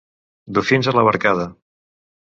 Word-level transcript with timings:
Dofins 0.59 0.89
a 0.91 0.95
la 0.99 1.05
barcada! 1.09 1.47